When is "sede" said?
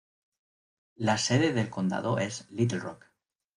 1.19-1.53